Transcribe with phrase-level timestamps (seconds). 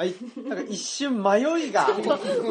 [0.00, 0.14] はい。
[0.48, 1.86] なんか一瞬迷いが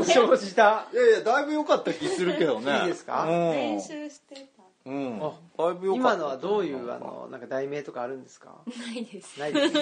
[0.04, 0.88] 生じた。
[0.94, 2.82] いやいやだいぶ良かった気するけどね。
[2.82, 3.24] いいですか？
[3.24, 3.52] うん。
[3.54, 4.62] 練習してた。
[4.86, 5.20] うん。
[5.20, 6.14] あだいぶ良かった。
[6.14, 8.62] 今のはどういうあのなんか題名とかあるんですか？
[8.68, 9.40] ないです。
[9.40, 9.74] ないです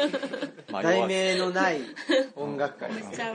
[0.71, 1.81] 題名のない
[2.37, 2.93] 音楽会。
[2.93, 3.27] ですは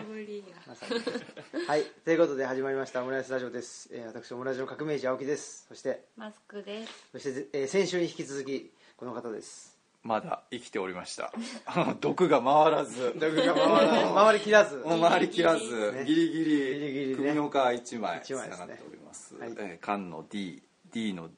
[1.77, 1.83] い。
[2.03, 3.03] ということで始まりました。
[3.03, 5.67] オムライスラジオです、えー、私オムラジオ革命児青木です。
[5.69, 6.93] そしてマスクです。
[7.13, 9.72] そして、えー先週に引き続きこの方です
[10.03, 11.33] まだ生きておりました。
[12.01, 13.15] 毒が回らず。
[13.19, 14.83] 毒が回ら 回りきらず。
[14.83, 15.93] 回りきらず。
[15.93, 16.05] ね。
[16.05, 16.45] ギリギリ。
[16.45, 17.17] ギリギリね。
[17.17, 19.37] 首の皮一枚つながっております。
[19.37, 19.51] はい。
[19.51, 21.31] えー缶の D D の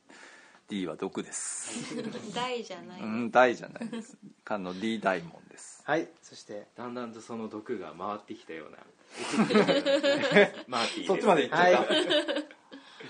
[0.68, 1.94] D は毒です。
[2.34, 4.16] 大じゃない、うん大じゃないです。
[4.44, 5.82] 缶の D 大門です。
[5.84, 6.08] はい。
[6.22, 6.66] そして。
[6.74, 8.78] だんだんとその毒が回ってきたような。
[10.68, 11.06] マーティです。
[11.06, 12.04] そっちまで行っちいった、言っ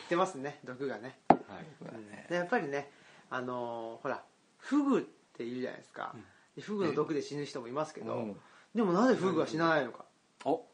[0.08, 0.58] てますね。
[0.64, 1.20] 毒がね。
[1.28, 2.28] はい。
[2.28, 2.90] でやっぱりね
[3.30, 4.24] あのーほら
[4.58, 6.14] フグっているじゃないですか、
[6.54, 8.36] でフグの毒で死ぬ人もいますけど、うん。
[8.74, 10.04] でもなぜフグは死なないのか、
[10.44, 10.64] お。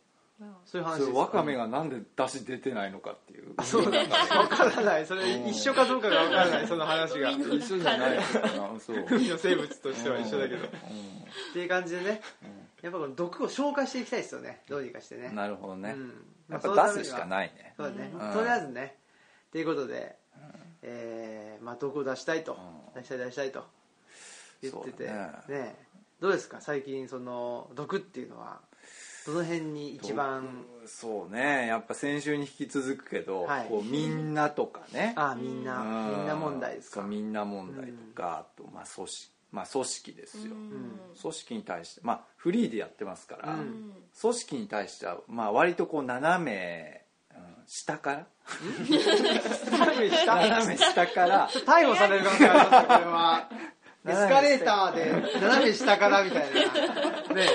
[0.65, 3.55] そういう話それですワカメがなんで出汁出てないのかっていう。
[3.63, 4.39] そうなんだ。
[4.39, 5.07] わからない。
[5.07, 6.67] それ一緒かどうかがわからない。
[6.67, 7.31] その話が。
[7.37, 9.07] 一緒じゃないのかな そう。
[9.11, 10.67] 海の生物としては一緒だけど。
[10.67, 10.71] っ
[11.53, 12.23] ていう感じでね。
[12.81, 14.63] やっぱこの毒を消化していきたいですよね。
[14.67, 15.27] どうにかしてね。
[15.27, 16.27] うんなるほどね、うん。
[16.49, 17.75] やっぱ出すしかないね。
[17.77, 18.33] そうだね、うん。
[18.33, 18.97] とりあえずね。
[19.53, 20.17] ということで、
[20.81, 22.57] えーまあ、毒を出したいと、
[22.95, 23.67] 出したい出したいと
[24.63, 25.05] 言ってて。
[25.05, 25.75] ねだね。
[26.21, 26.61] どうですか？
[26.61, 28.61] 最近その毒っていうのは。
[29.27, 30.65] どの辺に一番？
[30.87, 31.67] そうね。
[31.67, 33.67] やっぱ先週に引き続くけど、はい。
[33.69, 35.13] こうみんなとかね。
[35.17, 35.81] ああみんな。
[35.81, 36.17] うん。
[36.19, 37.03] みんな問題ですか？
[37.03, 40.55] みんな問題とか、あとまあ組織まあ組織ですよ、
[41.21, 43.93] 組織に対してまあフリーでやってますから、うん。
[44.21, 48.27] 組織に対してはまあ割とこう斜め、うん下から？
[49.71, 51.49] 斜め下斜め下から。
[51.49, 53.49] 逮捕される可能性ありますよこれは
[54.07, 56.61] エスカレーターで斜め下からみたいな
[57.35, 57.47] ね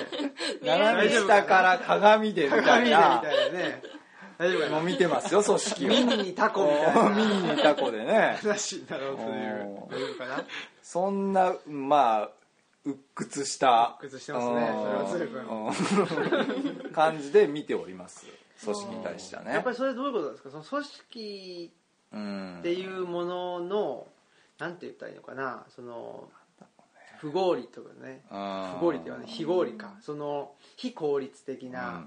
[0.64, 3.82] 斜め下から鏡でみたい鏡でみたないなね
[4.38, 5.88] 大丈夫もう見てますよ組織を。
[5.90, 7.10] ミニにタコみたいな。
[7.16, 8.38] ミニにタコでね。
[8.42, 9.18] 話になろう
[9.90, 10.44] というかな？
[10.84, 12.30] そんなまあ
[12.84, 14.54] 鬱屈した鬱屈してますね。
[14.76, 16.92] それは随分うん。
[16.92, 18.26] 感じで見ております。
[18.62, 19.54] 組織に対してはね。
[19.54, 20.50] やっぱりそれどういうことですか？
[20.52, 21.74] その組織
[22.12, 24.08] うんっていうものの
[24.60, 25.66] なんて言ったらいいのかな？
[25.76, 26.30] その
[27.20, 28.24] 不合理とかね。
[28.32, 29.96] うん不合理ではね非合理か。
[30.02, 32.06] その非効率的な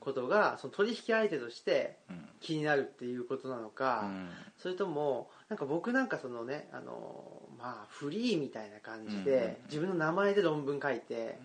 [0.00, 2.28] ことがその取引相手としてうん。
[2.40, 4.28] 気になるっていうことなのうか、ん。
[4.58, 11.38] それともなんか僕なんかそのねあのまあフリーみたいな感じうんで自分の名前で論文書いて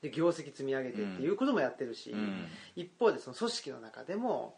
[0.00, 2.46] で業績積み上げてっていうこともやってるし、うん。
[2.76, 4.56] 一方でその組織の中でも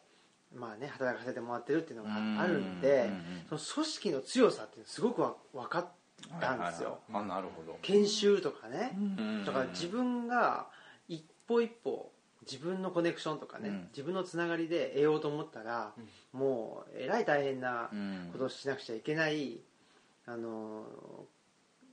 [0.54, 3.10] まあね働かせてもらってるっていうのがあるんで、
[3.48, 5.88] その組織の強さってすごくわ分かっ
[6.40, 7.32] たんですよ、はいはいはい。
[7.32, 7.78] あなるほど。
[7.82, 9.44] 研修とかね、うん。
[9.44, 10.68] だから自分が
[11.08, 12.10] 一歩一歩
[12.42, 13.88] 自分のコネクションとかね、うん。
[13.88, 15.92] 自分のつながりで得ようと思ったら、
[16.32, 19.60] もうえらい大変なうんことをしなくちゃいけない、
[20.26, 20.84] あの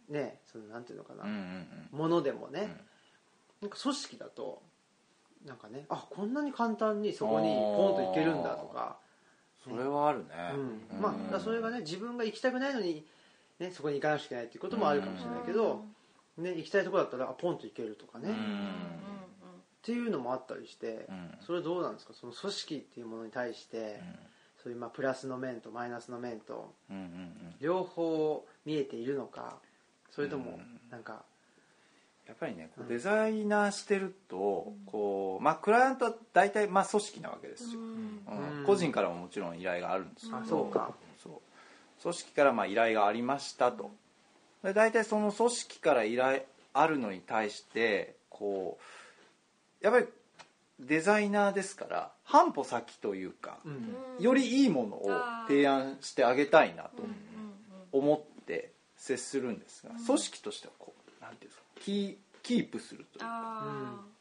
[0.09, 2.75] ねそのなんていうのかな、うんうんものでもね、
[3.62, 4.62] なんか組織だと
[5.46, 8.98] なんかねあこんなに簡単にそこにポンといけるんだとか、
[9.64, 10.26] それはあるね。
[10.92, 11.02] うん。
[11.02, 13.06] まあそれがね自分が行きたくないのに、
[13.59, 15.84] ね、そこに行かなくちゃいけないっていうこともあるかもしれないけど、
[16.38, 18.36] ね、行きたいところだったらあポンと行けるとかね、うん。
[18.36, 18.44] っうん
[19.84, 21.31] ていうのもあったりして、うん。
[21.46, 22.14] それはどうなんですか？
[22.14, 24.02] その組織っていうものに対して、
[24.64, 26.74] そういうまあプラスの面とマイナスの面と
[27.60, 29.58] 両方見えているのか
[30.10, 30.80] それともうん。
[30.90, 31.25] なんか、
[32.28, 38.63] やっぱりねこうデザイナーしてるとこうまあクライアントは大体まあ組織なわけですよ、うん。
[38.66, 40.38] 個人からももちろん依頼があるんですけど。
[40.38, 40.94] あそうか。
[41.22, 41.33] そう。
[42.01, 43.91] 組織からまあ依頼がありましたと。
[44.63, 48.79] で大体その組織から依頼あるのに対してこ
[49.81, 50.07] うやっぱり
[50.79, 54.23] デザイナーですから半歩先というか、うん。
[54.23, 55.12] よりいいものを
[55.48, 57.03] 提案してあげたいなと
[57.92, 63.27] 思って接するんですが、組織としてはこうなんていうんですかキーキープするというか。
[63.30, 64.13] あ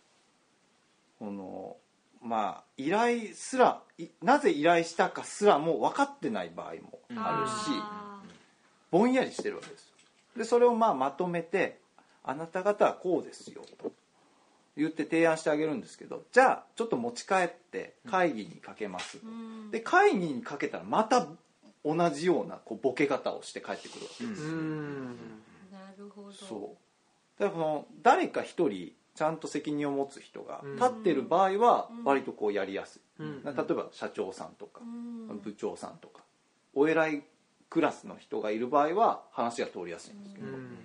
[1.18, 1.76] この
[2.20, 8.20] まあ依頼すらいなぜ依頼したかすらも分かってない場合もーあるし、あ
[8.90, 9.88] ぼんやりしてるわけですよ。
[10.38, 11.78] でそれをまあまとめて
[12.24, 13.92] あなた方はこうですよと
[14.76, 19.70] 言って提案してあげるんですけどじゃあちょっと持ち帰って会議にかけます、ーうん。
[19.70, 21.28] で会議にかけたらまた
[21.84, 25.06] 同じようなこうボケ方をして帰ってくるわけです、うん。
[25.70, 26.32] なるほど。
[26.32, 26.81] そう
[27.42, 30.76] だからこの誰か一人ちゃんと責任を持つ人がうん。
[30.76, 33.44] 立ってる場合は割とこうやりやすい、うん。
[33.44, 34.84] 例えば社長さんとかう
[35.34, 35.40] ん。
[35.40, 36.22] 部長さんとか
[36.74, 37.22] お偉い
[37.68, 40.78] クラスの人がいる場合は話が通りやすいんですけど、うん。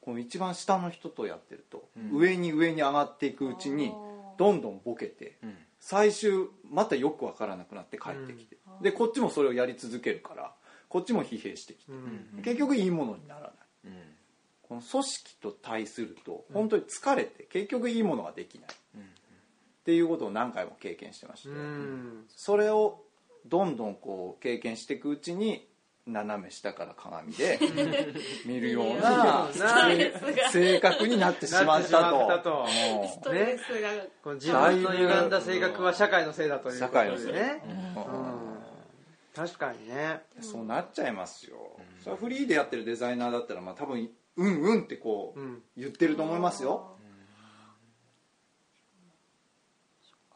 [0.00, 2.18] この一番下の人とやってると、うん。
[2.18, 3.92] 上に上に上がっていくうちに
[4.38, 5.56] どんどんボケてうん。
[5.80, 8.82] 最終またよくわからなくなって帰ってきて、うん。
[8.82, 10.52] でこっちもそれをやり続けるから
[10.88, 11.94] こっちも疲弊してきて、う
[12.38, 12.42] ん。
[12.42, 13.50] 結局いいものにならない。
[13.86, 13.92] うん
[14.72, 18.68] この組織と対すると本当に疲れて結局いいものができない。
[18.68, 22.24] っていうことを何回も経験してまして、うん。
[22.28, 23.02] それを
[23.46, 25.68] どんどんこう経験していくうちに
[26.06, 27.58] 斜め下から鏡で
[28.46, 29.48] 見るような
[30.50, 31.98] 性格になってしまったと。
[31.98, 32.50] なってしまったと。
[32.50, 32.66] も
[33.04, 33.90] うストレスが。
[34.22, 37.62] この自分の歪んだ性格は社会のせいだということで社会のせいね
[39.34, 40.22] 確かにね。
[40.40, 41.56] そうなっちゃいますよ、
[42.00, 46.96] それはフリーでやってるデザイナーだったらまあ多分うんうんってこううん言ってると思いますよ、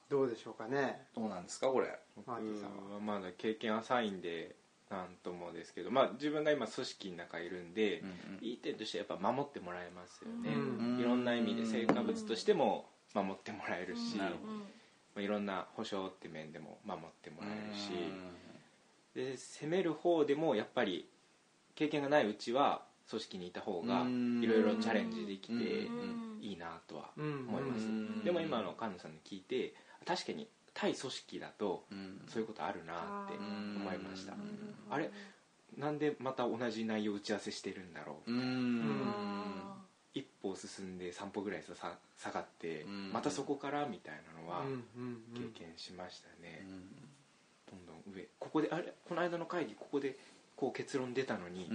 [0.08, 1.06] どうでしょうかね。
[1.14, 1.88] どうなんですかこれ。
[1.88, 1.96] は。
[2.16, 4.56] 僕はまだ経験浅いんで
[4.90, 8.02] なんともですけど、まあ、自分が今組織の中いるんで、
[8.40, 14.36] いい点としてはやっぱ守ってもらえますよね、うんいろんな意味で成果物としても守ってもらえるし、なる
[15.14, 17.90] まあ、いろんな保証って面でも守ってもらえるし、
[19.14, 21.08] で攻める方でもやっぱり
[21.74, 24.42] 経験がないうちは組織にいた方がうん。
[24.42, 26.38] いろいろチャレンジできてうん。
[26.42, 27.46] いいなとはうん。
[27.48, 28.24] 思います、うん。
[28.24, 29.74] でも今の菅野さんの聞いて
[30.04, 32.20] 確かに対組織だとうん。
[32.28, 34.34] そういうことあるなってうん思いました。
[34.90, 35.10] あれ
[35.76, 38.30] なんでまた同じ内容打ち合わせしてるんだろう？
[40.14, 41.74] 一歩進んで3歩ぐらいさ
[42.18, 43.12] 下がってうん。
[43.12, 44.64] またそこからみたいなのは
[45.34, 46.66] 経験しましたね。
[47.70, 48.26] どんどん上。
[48.38, 48.94] ここであれ？
[49.08, 50.16] この間の会議ここで
[50.56, 51.68] こう結論出たのに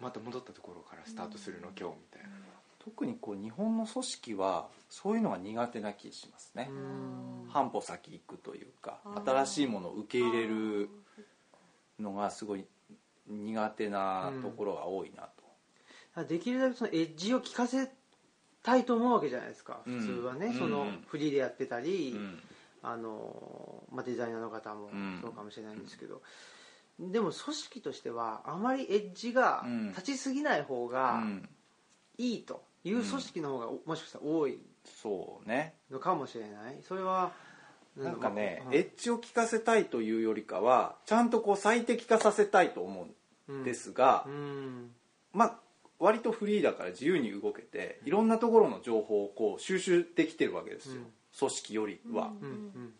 [0.00, 2.28] また戻ったところからスタートするの今日みたいな。
[2.82, 7.48] 特にこう日本の組織はそういうのが苦手な気しますね、うん。
[7.50, 10.88] 半歩先行くというか新しいものを受け入れる
[11.98, 12.64] のがすごい
[13.28, 15.28] 苦手なところが多いな
[16.14, 17.90] と、できるだけそのエッジを効かせ
[18.62, 20.00] たいと思うわけじゃないですかうん。
[20.00, 20.54] 普通はね、うん。
[20.54, 22.40] そのフリーでやってたり、うん。
[22.82, 25.18] あのまあ、デザイナーの方もうん。
[25.20, 26.22] そうかもしれないんですけど、
[27.00, 29.88] でも組織としてはあまりエッジがうん。
[29.88, 31.48] 立ちすぎない方がうん。
[32.18, 36.78] いいという組織の方がもしかしたら多いそうねのかもしれない。
[36.82, 37.32] それは
[37.96, 43.06] なんかね、まあエッジを効かせたいというよりかはちゃんとこう最適化させたいと思
[43.48, 44.90] うんですが、うん。
[45.32, 45.58] まあ
[45.98, 51.06] 割とフリーだから自由に動けていろんなところの情報をこう収集できてるわけですよ、うん。
[51.38, 52.48] 組織よりは、うん。
[52.48, 52.92] うん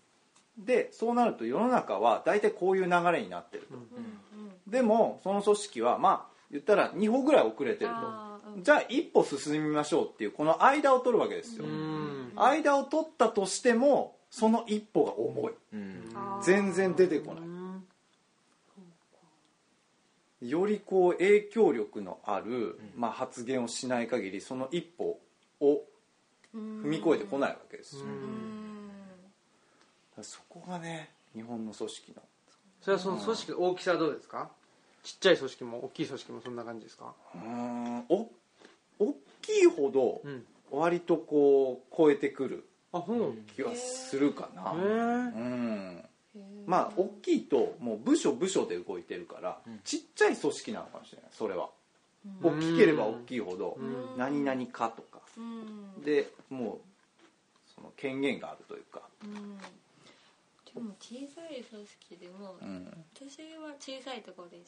[0.64, 4.70] でそうなると世の中は大体こういう流れになってると、うん。
[4.70, 8.30] でもその組織はまあ言ったら2歩ぐらい遅れてると。
[8.62, 12.32] じゃあ一歩進みましょうっていうこの間を取るわけですよ、うん。
[12.36, 15.52] 間を取ったとしてもその一歩が重い。
[16.42, 17.42] 全然出てこない。
[17.44, 17.84] うん。
[20.42, 25.20] よりこう影響力のある、まあ、発言をしない限りその一歩
[25.60, 25.82] を
[26.54, 28.04] 踏み越えてこないわけですよ、
[30.22, 32.22] そこがね日本の組織の。
[32.82, 34.50] それはその組織の大きさはどうですか？
[35.02, 37.14] ちっちゃい組織も大きい組織もそんな感じですか？
[37.34, 38.28] うーんお
[38.98, 46.04] 大きいほどうん割とこう超えてくるあほん気はするかな、へえうん。
[46.66, 51.70] まあ大きいともう部署部署で動いてるから、ちっちゃい組織なのかもしれないそれは、
[52.42, 54.16] 大きければ大きいほど、うん。
[54.16, 55.18] 何々かとか。
[55.36, 56.02] うん。
[56.04, 56.78] でもう
[57.74, 59.58] その権限があるというか、うん
[60.74, 64.62] でも小さい組織でも、うん私は小さいところで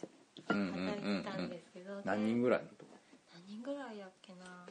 [0.49, 0.73] うんうん。
[0.73, 2.99] 働いてたんですけど、何人ぐらいのとこ？
[3.35, 4.67] 何人ぐらいやっけな？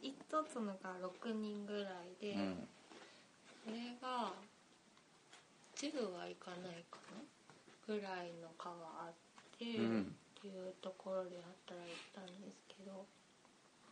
[0.00, 2.68] ひ一つのが6人ぐらいで、うん。
[3.64, 4.32] それが
[5.74, 7.22] 一部はいかないかな？
[7.86, 9.14] ぐらいの科があっ
[9.58, 10.14] て、うん。
[10.38, 11.38] っていうところで
[11.70, 13.06] 働いてたんですけど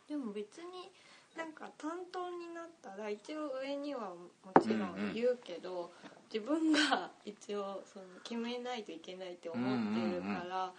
[0.09, 0.91] でも別に
[1.37, 5.93] なんか担当になったら一応上にはもちろん言うけど、
[6.33, 9.61] 自分が一応その決めないといけないって思っ
[9.95, 10.73] てるから、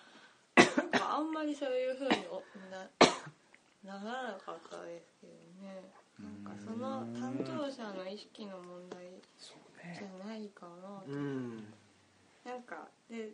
[0.77, 2.87] なんかあんまりそういうふうにおな
[3.83, 5.33] ならなかったですけど
[5.67, 5.81] ね。
[6.19, 9.05] なんかその担当者の意識の問題
[9.95, 11.01] じねゃないかな。
[11.01, 11.73] とうん。
[12.45, 13.29] なんかで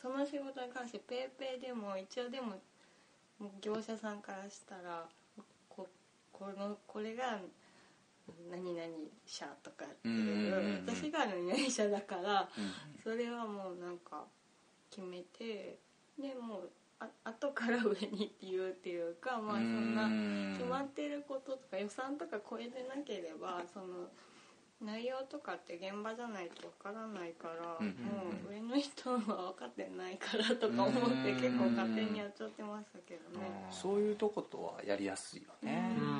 [0.00, 2.60] その仕事に関してペイペイでも一応でも
[3.60, 5.08] 業者さんからしたら
[6.38, 7.38] ここのこれが
[8.50, 8.86] 何々
[9.24, 13.00] 社とかっていう,、私が何々社だからうん。
[13.02, 14.24] それはもうなんか
[14.90, 15.78] 決めて
[16.18, 24.08] でもうあ後から上にっていうっていうかまあそんな決まってることとか予算とか超えてなければその
[24.82, 27.86] 内容とかって現場じゃないとわからないから、うん。
[27.86, 27.92] も
[28.46, 29.26] う上の人は分
[29.58, 33.68] かってないからとか思って結構勝手にやっちゃってましたけどね。
[33.70, 35.96] そういうとことはやりやすいよね。
[35.98, 36.15] うんうん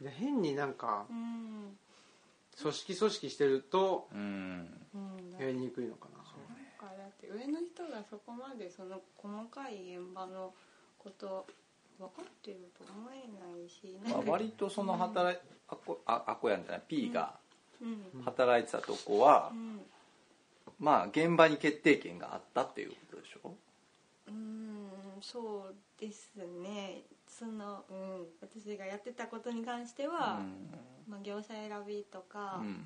[0.00, 1.76] で変になんかうん。
[2.60, 4.86] 組織組織してるとうん。
[4.94, 6.18] うんやりにくいのかな。
[6.18, 6.22] な
[6.54, 10.52] んかだって上の人がそこまでその細かい現場の
[10.98, 11.46] こと
[11.98, 17.38] 分かってると思えないしまあ、割とその働いあこああこやんじゃない？P が
[17.80, 18.22] うん。
[18.24, 19.80] 働いてたとこはう、ん。
[20.78, 23.54] まあ現場に決定権があったっていうことでしょ？
[24.28, 24.90] うん
[25.22, 27.02] そうですね
[27.40, 30.40] その、うん、私がやってたことに関しては、
[31.08, 32.84] まあ、業者選びとかうん、うんうん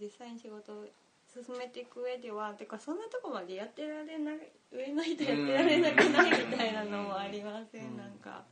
[0.00, 0.86] 実際に仕事を
[1.32, 4.36] 進めていく上ではてかそんなとこまでやってられない
[4.72, 8.44] 上の人やってられなくないみたいなのもありません、なんか、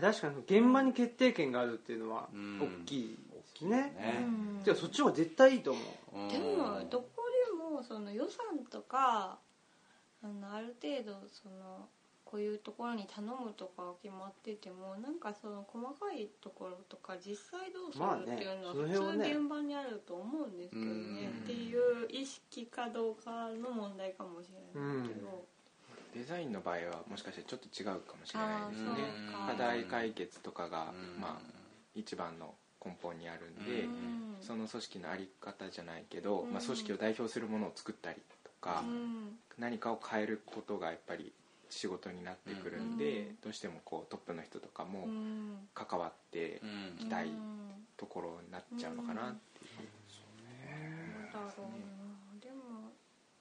[0.00, 2.60] 確かに現場に決定権があるっていうのはうん。
[2.60, 4.24] 大きいですねね。
[4.26, 4.64] うん。
[4.64, 5.80] てかそっちの方が絶対いいと思
[6.14, 6.18] う。
[6.18, 6.28] うん。
[6.28, 7.06] でもどこ
[7.48, 9.38] でもその予算とか
[10.22, 11.88] あのある程度その
[12.32, 21.28] こういうところに頼むとかは決まっててもなんかその細かいところとか実際どうするっていうのはその普通現場にあると思うんですけどね。
[21.28, 21.42] うん。
[21.44, 25.44] っていう意識かどうかの問題かもしれないけど、
[26.14, 28.90] デザインの場合はもしかしてちょっと違うかもしれないですね。
[29.46, 31.20] 課題解決とかが、うん。
[31.20, 31.40] まあ、
[31.94, 34.36] 一番の根本にあるんで、うん。
[34.40, 36.50] その組織の在り方じゃないけど、うん。
[36.50, 39.36] まあ、組織を代表するものを作ったりとか、うん。
[39.58, 41.34] 何かを変えることがやっぱり
[41.72, 45.68] 仕事になってくるんで、うんどうしてもこうトップの人とかもうん。
[45.74, 46.94] 関わってうん。
[47.00, 47.86] いきたいうん。
[47.96, 49.88] ところになっちゃうのかなっていう、
[51.32, 52.40] なんだろうな。
[52.40, 52.92] でも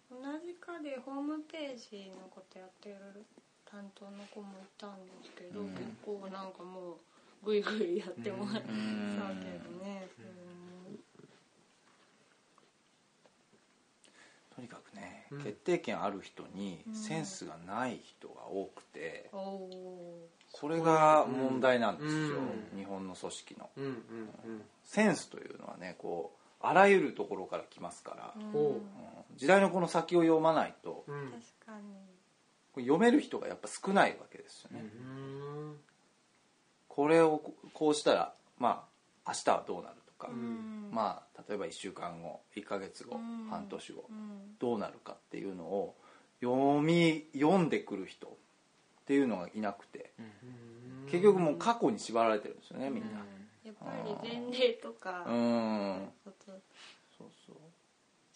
[0.09, 3.25] 同じ科でホームページのことやってる
[3.65, 5.71] 担当の子もいたんですけど、うん。
[5.71, 6.91] 結構なんかも
[7.43, 8.77] うグイグイやってもらったけど
[9.83, 10.29] ね、それ
[14.61, 15.43] とにかくね、うん。
[15.43, 16.95] 決定権ある人にうん。
[16.95, 22.37] センスがない人が多くて、おおこれが問題なんですよ、
[22.73, 22.77] うん。
[22.77, 23.69] 日本の組織の。
[23.77, 23.95] うんうん
[24.83, 28.33] センスというのはねこうあらゆるところから来ますから、
[29.37, 31.05] 時代のこの先を読まないと
[32.75, 35.77] 読める人がやっぱ少ないわけですよね、うん。
[36.89, 38.85] これをここうしたらま
[39.25, 40.89] あ明日はどうなるとか、うん。
[40.91, 43.47] まあ例えば1週間後1ヶ月後、うん。
[43.49, 44.55] 半年後うん。
[44.59, 45.95] どうなるかっていうのを
[46.41, 48.31] 読み読んでくる人っ
[49.05, 50.11] ていうのがいなくて
[51.09, 53.09] 結局もう過去に縛られてるんですよねみんな。
[53.63, 53.91] やっぱ
[54.23, 56.09] り前例とかうん。
[56.23, 56.31] そ
[57.25, 57.55] うそう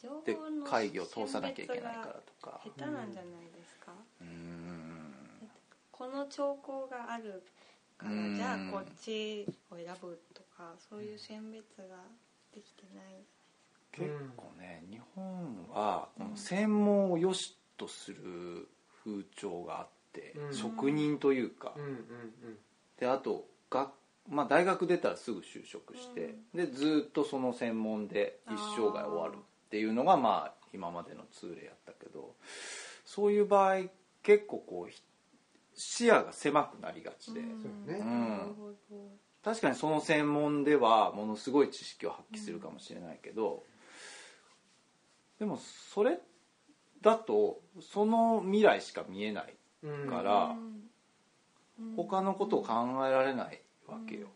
[0.01, 2.62] 情で報の会議を通さなきゃいけないからとか。
[2.63, 5.50] 下手なんじゃないですか、うん。
[5.92, 7.42] この兆候がある
[7.98, 8.36] からうん。
[8.36, 11.98] じゃあこっちを選ぶとかそういう選別が
[12.54, 13.24] できてない。
[13.92, 18.68] 結構ね日本はこの専門を良しとする
[19.04, 20.54] 風潮があって、うん。
[20.54, 21.98] 職人というか、うんうん
[23.00, 23.90] であと学、
[24.30, 32.36] まあ、大学出たらすぐ就職して、でずっとその専門で一生涯終わるっていうのがまあ今までの通例やったけど
[33.06, 33.84] そういう場合
[34.24, 35.02] 結構こうひ
[35.76, 38.00] 視野が狭くなりがちで、そうね。
[38.00, 38.30] うん。
[38.30, 38.96] なるほど
[39.46, 43.64] 確かにその専門ではものすごい知識を発揮するかもしれないけど、
[45.38, 45.60] でも
[45.94, 46.18] それ
[47.02, 51.96] だとその未来しか見えないうんから、うん。
[51.96, 52.74] 他のことを考
[53.06, 54.28] えられないわけよ、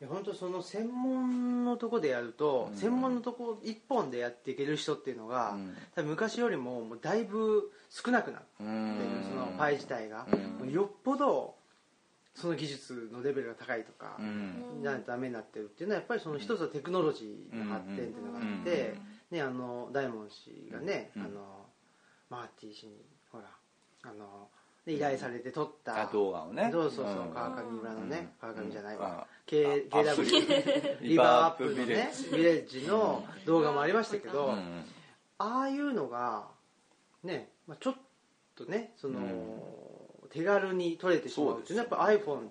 [0.00, 2.76] いや本当その専門のとこでやると、うん。
[2.76, 5.76] 専門のとこ一本でやっていける人っていうのが、うん。
[5.94, 9.24] 多分昔よりももうだいぶ少なくなってうる、ん。
[9.28, 10.26] そのパイ自体が、
[10.70, 11.60] よっぽど
[12.34, 14.82] その技術のレベルが高いとか、うん。
[14.82, 18.94] ダメになってるっていうのはやっぱりその一つはテクノロジーの発展っていうのがあって、
[19.30, 21.22] ね、あの大門氏がね、うん。
[21.22, 21.66] あの
[22.30, 22.94] マーティ氏に
[23.30, 23.44] ほら
[24.04, 24.48] あの
[24.86, 26.70] で依頼されて撮った、あ動画をね。
[26.72, 27.34] そうそうそう、ん。
[27.34, 28.50] 川上村のね、うん。
[28.54, 29.02] 川上じゃないうん。
[29.02, 32.86] わ、あ K あ KW リバーアップのねビレッジ。
[32.86, 34.84] の動画もありましたけど、うん。
[35.38, 36.48] ああいうのが
[37.22, 37.94] ね、まあ、ちょっ
[38.56, 39.81] とねその、うん
[40.32, 42.48] 手軽に撮れてしまうっていうのはやっぱ iPhone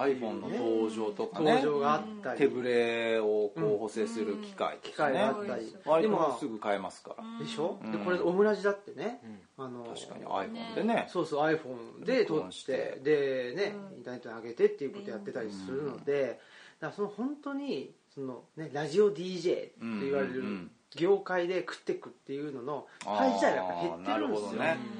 [0.00, 1.56] iPhone の登場とかね。
[1.56, 7.44] 登場があったり、手ぶれをこう補正する機械と機械があったり、割でもとすぐ買えますから。
[7.44, 7.92] でしょ、うん。
[7.92, 9.20] でこれオムラジだってね、
[9.58, 11.06] あの確かに iPhone でね。
[11.10, 13.00] そうそう iPhone で撮ってて。
[13.02, 13.96] でね、うん。
[13.98, 16.40] インターネットに上げてっていうことやってたりするので、
[16.80, 24.78] だからその本当にその、ね、ラジオ DJ って言われる業界で食ってくっていうののパイ自体がやっぱ減ってるんですよ、なるほどね。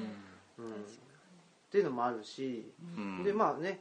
[1.71, 3.23] っていうのもあるし、うん。
[3.23, 3.79] でまあね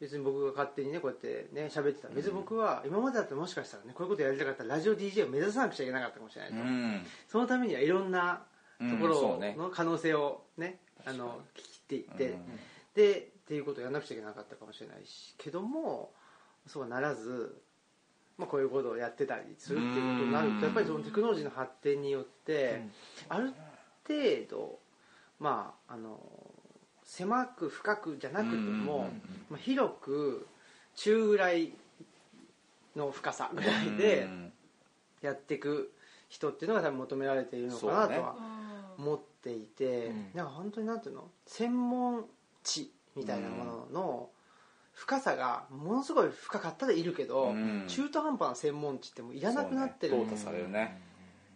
[0.00, 2.08] 別に僕が勝手にねこうやってね喋ってた。
[2.08, 7.06] ら別に僕は今までだってもしかしたらねこういうことやりたかったらラジオ DJ を目指さなくちゃいけなかったかもしれないと、うん。
[7.28, 8.42] そのためにはいろんな
[8.78, 12.40] ところの可能性をね、あの聞きっていって、うん。
[12.94, 16.12] でっていうことをやらなくちゃいけなかったかもしれないしけども
[16.66, 17.60] そうならず、
[18.38, 22.82] まあ、こういうことをやってたりするっていうことになるとやっぱりそのテクノロジーの発展によって
[23.28, 23.52] ある
[24.08, 24.14] 程
[24.48, 24.78] 度
[25.38, 26.18] まああの
[27.04, 29.10] 狭く深くじゃなくても、
[29.50, 30.46] まあ、広く
[30.96, 31.72] 中ぐらい
[32.96, 34.26] の深さぐらいで
[35.20, 35.92] やっていく
[36.28, 38.36] 人っていうのが多分求められているのかなとは
[38.98, 40.30] 思っていて、うん。
[40.34, 41.28] なんか本当になんていうの？
[41.46, 42.24] 専門
[42.62, 44.30] 知みたいなものの
[44.92, 47.84] 深さがものすごい深かったでいるけど、うん。
[47.86, 50.14] 中途半端な専門知ってもういらなくなってる。
[50.14, 51.00] 淘汰されるね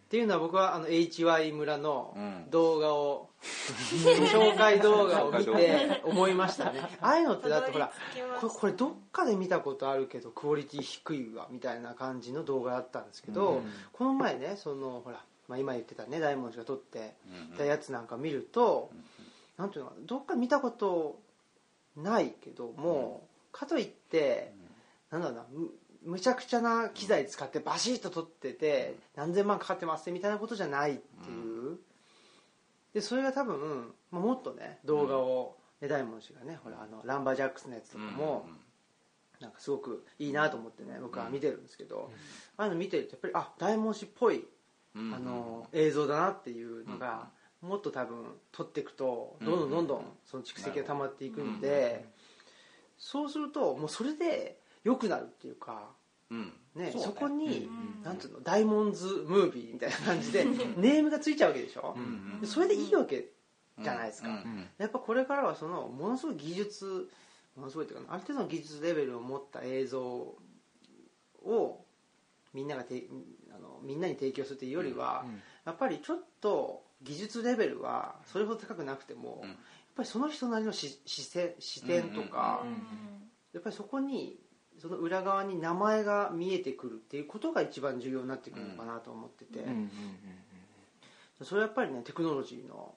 [0.09, 2.49] っていうのは僕はあの HY 村のうん。
[2.49, 6.81] 動画を、 紹介動画を見て思いましたね。
[6.99, 7.93] ああいうのってだってほら
[8.41, 13.71] これこれどっかで見たことあるけどクオリティ低いわみたいな感じの動画だったんですけど、うん。
[13.93, 17.13] この前ねそのほら、まあ、今言ってたね大門氏が撮って
[17.51, 17.55] うん。
[17.55, 18.89] たやつなんか見ると、
[19.57, 21.19] なんていうのかなどっか見たこと
[21.95, 24.53] ないけども、かといって、
[25.11, 25.45] なんだろうな
[26.03, 31.77] むむちゃくちゃな機材使ってバシッと撮ってて何千万かかってますみたいなことじゃないっていう、
[32.93, 38.47] でそれが多分、まあ、もっとね動画を、ね大門氏がねほらあのランバージャックスのやつとかも、
[39.39, 42.11] なんかすごくいいなと思ってね僕は見てるんですけど、
[42.57, 44.45] ああいうの見てるとやっぱりあ大門氏っぽい、
[44.95, 47.29] うんあの映像だなっていうのが、
[47.61, 52.05] もっと多分撮っていくとどんどんどんどんその蓄積が溜まっていくんで、
[52.97, 55.89] そうするともうそれで良くなるっていうか、
[56.29, 56.53] うん。
[56.75, 58.03] ねそこに、うん。
[58.03, 60.45] なんていうのダイモンズムービーみたいな感じで
[60.77, 61.95] ネームがついちゃうわけでしょ、
[62.41, 63.29] うそれでいいわけ
[63.81, 64.29] じゃないですか、
[64.77, 67.09] やっぱこれからはそのものすごい技術
[67.55, 71.85] ものすごいっていうかなある程度の技術レベルを持った映像を
[72.53, 73.03] みんながて
[73.51, 79.49] あのみんなに提供するというよりは、うんやっぱりちょっと技術レベルはそれほど高くなくても、うん。
[79.49, 79.57] やっ
[79.95, 82.71] ぱりその人なりのし視線視点とか、うん。
[83.53, 84.39] やっぱりそこに
[84.79, 89.65] その裏側に名前が見えてくるっていうことが一番重要になってくるのかなと思ってて、
[91.43, 92.93] それはやっぱりねテクノロジーの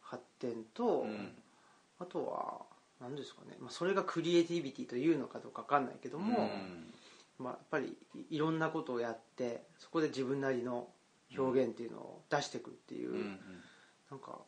[0.00, 1.32] 発展と、うん。
[1.98, 2.60] あとは
[3.00, 6.50] 何ですかね、まあ、それがクリエイティビティというのかどうか分かんないけども、
[7.38, 7.96] まあ、やっぱり
[8.30, 10.88] いいろんなことをやってそこで自分なりの
[11.34, 13.38] 表現っていうのを出していくっていう、うんうん。
[14.10, 14.38] なんか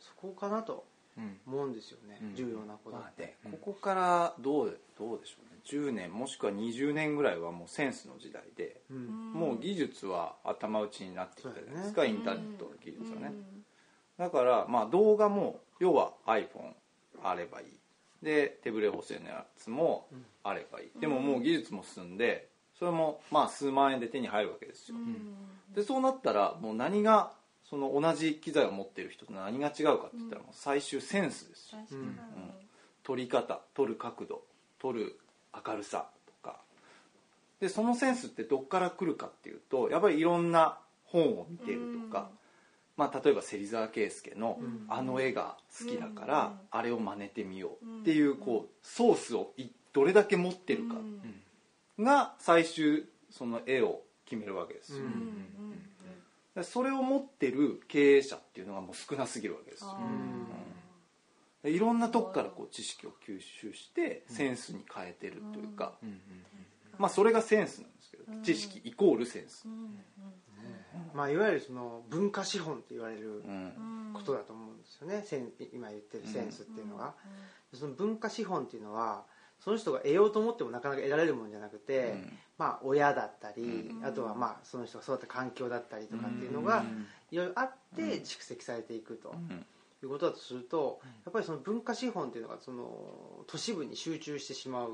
[0.00, 0.84] そこかなと
[1.16, 1.38] うん。
[1.46, 2.34] 思うんですよね、うん。
[2.34, 9.32] 重要なことまあってね、ここからどうどうでしょうね10年もしくは20年ぐらいはもうセンスの時代で、うん。
[9.32, 13.32] もう技術は頭打ちになってきたじゃないですか、そうインターネットの技術はね、
[14.18, 16.72] だからまあ動画も要は iPhone
[17.22, 17.66] あればいい。
[18.22, 20.08] で手ブレ補正のやつも
[20.42, 22.48] あればいい、でももう技術も進んで
[22.78, 24.96] それもまあ数万円で手に入るわけですよ、
[25.74, 27.32] でそうなったらもう何が
[27.68, 32.18] その同じ機材を持ってる人と何が違うかって言ったらもう最終センスですよ、うん。
[33.02, 34.42] 撮り方撮る角度
[34.80, 35.18] 撮る
[35.64, 36.60] 明るさとか。
[37.60, 42.28] でそのセンスってどっから来るかっていうとやっぱりいろんな本を見てるとか、
[42.96, 44.86] まあ、例えば芹沢圭介のうん。
[44.88, 46.58] あの絵が好きだからうん。
[46.70, 50.96] あれを真似てみようっていうこうソースをいどれだけ持ってるか
[51.98, 55.04] が最終その絵を決めるわけですよ、
[56.62, 59.96] それを持ってる経営者っていうのがもう少なすぎるわけですよ。
[59.96, 60.75] で
[61.66, 65.94] いろんなとこからこう知識を吸収してセンスに変えてるというか、
[66.98, 69.66] まあそれがセンスなんですけど、うん知識イコールセンス、
[71.14, 74.10] まあ、いわゆるその文化資本って言われるうん。
[74.12, 75.24] ことだと思うんですよね、
[75.72, 77.14] 今言ってるセンスっていうのが、
[77.74, 79.24] その文化資本っていうのは
[79.60, 82.38] その人が得ようと思ってもなかなか得られるもんじゃなくて、うん。
[82.58, 84.04] まあ、親だったり、うん。
[84.04, 86.84] あとはまあその人が育った環境だったりとかっていうのが
[87.30, 89.30] いろいろあって蓄積されていくと。
[89.30, 89.64] うん
[90.04, 94.90] いうことだとするとやっぱりその文化資本っていうのがその都市部に集中してしまう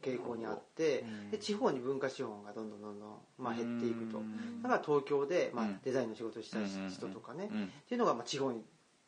[0.00, 1.30] 傾向にあってうん。
[1.30, 4.18] で地方に文化資本がどんどんどんどんまあ減っていくと。
[4.18, 4.62] うん。
[4.62, 5.80] だから東京でまあうん。
[5.82, 8.62] デザインの仕事をした人とかねうんっていうのがまあ地方に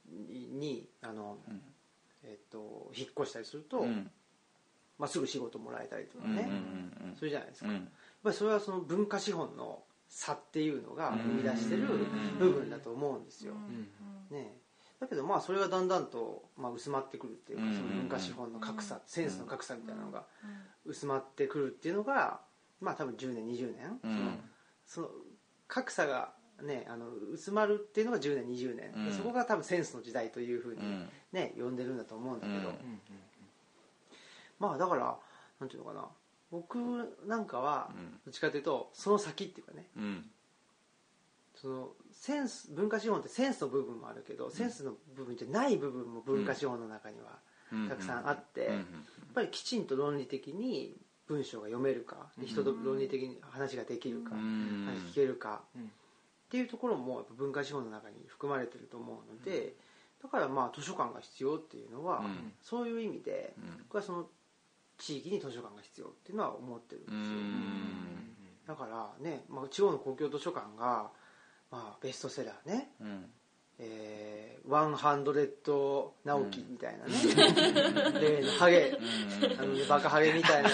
[0.09, 1.63] にあの、うん。
[2.25, 4.11] えっと引っ越したりすると、うん。
[4.99, 7.75] まあ、すぐ仕事もらえたりとかうんね、うんそれじゃないですか、うん。
[7.75, 7.85] やっ
[8.23, 11.19] ぱりそれはその文化資本の差っていうのがうん。
[11.19, 11.87] 生み出してる
[12.39, 13.55] 部分だと思うんですよ、
[14.31, 14.57] ね、
[15.03, 17.75] だけどまあそれがだんだんとまあ薄まってくるっていうかうん。
[17.75, 20.23] その文化資本の格差センスの格差みたいなのが
[20.87, 22.41] 薄まってくるっていうのが
[22.81, 24.39] まあ多分10年20年、うん。
[24.87, 25.09] その
[25.67, 29.07] 格差がねあの薄まるっていうのが10年20年、うん。
[29.07, 31.09] でそこが多分センスの時代というふうにうん。
[31.33, 33.01] ね呼んでるんだと思うんだけど、うん。
[34.61, 35.19] まあだから
[35.59, 36.07] なんていうのかな。
[36.53, 36.77] 僕
[37.27, 37.91] なんかは
[38.25, 39.89] どっちかというとその先っていうかね。
[39.97, 40.31] うん。
[41.57, 47.41] そのセンス文化資本ってセンスの部分もあるけど、センスの部分じゃない部分も文化資本の中には
[47.73, 47.89] うん。
[47.89, 48.77] たくさんあって、うん。
[48.77, 48.85] やっ
[49.35, 50.95] ぱりきちんと論理的に
[51.27, 54.87] 文章が読めるかで人と論理的に話ができるか、うん。
[54.87, 55.83] 話聞けるか、うん。
[55.83, 55.85] っ
[56.49, 59.75] ていうところもやっぱ文化資本の中に含まれてると思うので、
[60.23, 62.53] だからまあ図書館が必要っていうのは、うん。
[62.63, 63.79] そういう意味でうん。
[63.89, 64.27] 僕はその
[64.97, 68.33] 地域に図書館が必要っていうのは思ってるんですうよ、ん。
[68.69, 71.11] だからね、まあ、地方の公共図書館が、
[71.73, 72.93] まあ、ベストセラーね。
[73.01, 73.25] うん。
[73.79, 77.13] えー、ワンハンドレッド直樹みたいなね、
[78.21, 78.97] 例のハゲ、
[79.59, 80.71] あのね、バカハゲみたいな。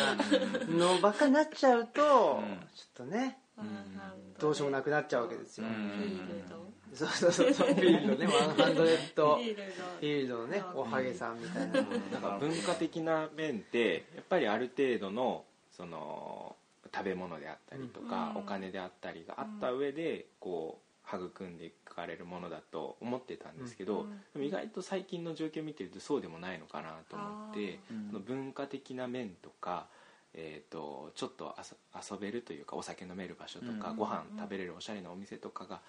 [0.68, 3.38] のばっかになっちゃうと、うんちょっとね
[4.38, 5.72] どうしようもなくなっちゃうわけですよ、うん。
[5.72, 6.68] フィールド。
[6.92, 7.52] そうそうそう。
[7.52, 8.26] そうフィールドね。
[8.26, 10.38] ワンハンドレッドフィールド。
[10.38, 11.84] のねおハゲさんみたいな、なん
[12.22, 16.56] か文化的な面ってやっぱりある程度のその
[16.94, 18.42] 食べ物であったりとか、うん。
[18.42, 28.06] お金であったりがあった上でこう育んでいかれるものだと思ってたんですけど、うんでも意外と最近の状況を見てるとそうでもないのかなと思ってあー。
[28.08, 29.86] その文化的な面とか、
[30.34, 31.76] えー、とちょっと遊
[32.12, 35.80] 遊べるというかお酒飲める場所とか、うんご飯食べれるおしゃれなお店とかが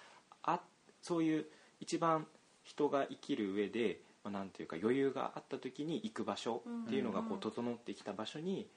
[0.44, 0.62] あ
[1.02, 1.46] そういう
[1.80, 2.26] 一番
[2.64, 7.40] 人が生きる上で、まあ、なんていうか余裕があった時に行く場所っていうのがこううん。
[7.40, 8.68] 整ってきた場所に、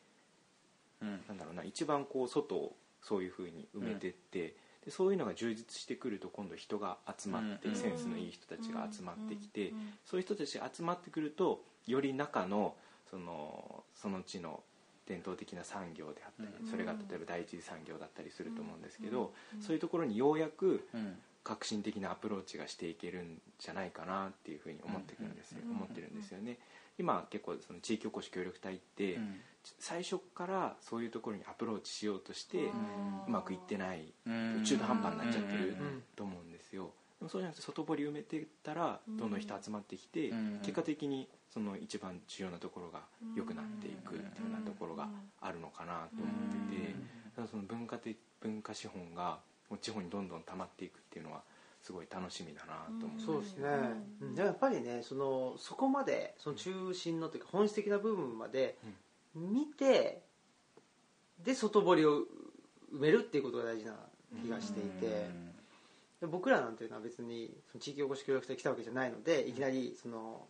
[1.01, 1.21] うん。
[1.29, 7.77] なんだろうな一番こう外をそういうふうに埋めてって、でそういうのが充実してくると今度人が集まって、うん。
[7.77, 9.73] センスのいい人たちが集まってきて、
[10.05, 12.75] そういう人たちが集まってくるとより中の
[13.11, 14.63] そのその地の
[15.07, 16.71] 伝統的な産業であったり、うん。
[16.71, 21.17] それが例えば第一次産業だったりすると思うんですけど、そういうところにようやくうん。
[21.45, 25.71] 革新的なアプローチがしていけるんじゃないかなっていうふうに思ってくるんですよ、うん。
[25.73, 26.57] 思ってるんですよね。
[26.99, 29.41] 今結構その地域おこし協力隊って、うん。
[29.79, 34.63] 最初からそういうところにアプローチしようとして、うまくいってないうん。
[34.65, 36.03] 中途半端になっちゃってるうん。
[36.17, 36.91] と思うんですよ。
[37.21, 39.17] でもそうじゃなくて外堀埋めていったらうん。
[39.17, 40.59] どんどん人集まってきて、うん。
[40.63, 43.03] 結果的にその一番重要なところが
[43.37, 45.09] 良くなっていくっていうようなところが
[45.41, 46.95] あるのかなと思ってて
[47.37, 51.43] だからその文化的文化資本がもう地方にどんどん溜まっていくっていうのは
[51.83, 53.69] すごい楽しみだなと思って、そうですね、
[54.21, 54.35] うん。
[54.37, 58.77] やっぱりねそのそこまでその中心のというか本質的な部分まで
[59.35, 60.23] 見て
[61.45, 62.21] で外堀を
[62.95, 63.97] 埋めるっていうことが大事な
[64.43, 65.29] 気がしていて、
[66.21, 70.47] で僕らなんていうのは別にその地域おこし協力隊来たわけじゃないのでいきなりその、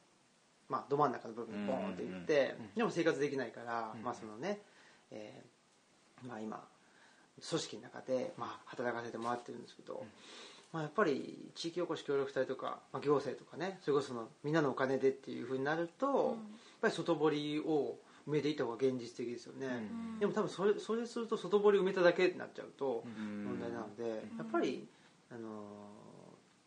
[0.69, 2.75] まあ、ど真ん中の部分にボーンっていって、うん。
[2.77, 4.03] でも生活できないから、うん。
[4.03, 4.61] まあそのね、
[5.11, 6.63] えーまあ、今
[7.49, 10.05] 組織の中で、まあ、働かせてもらってるんですけど、
[10.73, 16.37] まあ、やっぱり地域おこし協力隊とか、まあ、行政とかねそれこそそのみんなのお金でっていうふうになると、やっ
[16.81, 20.19] ぱり外堀を埋めていった方が現実的ですよね、うん。
[20.19, 23.45] でも多分それそれすると外堀埋めただけになっちゃうと、うん。
[23.45, 24.87] 問題なので、やっぱり、
[25.31, 25.53] あのー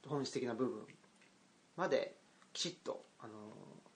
[0.08, 0.82] 本質的な部分
[1.76, 2.14] まで
[2.54, 3.34] きちっと、あのー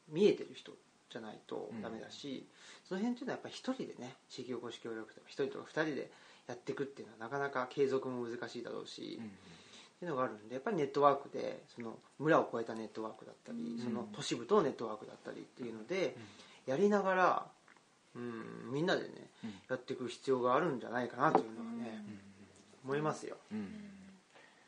[0.10, 0.72] 見えてる人
[1.12, 2.48] じゃないとダメだし、
[2.84, 6.10] その辺っていうのはやっぱり一人でね地域おこし協力隊一人とか二人で
[6.48, 9.20] やっていくっていうのはなかなか継続も難しいだろうし、
[10.00, 13.84] っていうのがあるんでやっぱりネットワークでその村を越えたネットワークだったり、うん。
[13.84, 16.16] その都市部とのネットワークだったりっていうので、
[16.66, 17.46] やりながら、
[18.16, 19.10] うん、みんなでね、
[19.44, 19.50] うん。
[19.70, 22.02] やっていく必要があるんじゃないかなというのはね、
[22.86, 23.68] 思いますよ、うん。